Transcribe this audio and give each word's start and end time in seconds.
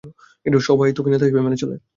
সবাই 0.61 0.89
তাকে 0.89 1.09
নেতা 1.09 1.25
হিসেবে 1.25 1.45
মেনে 1.45 1.61
চলে। 1.61 1.75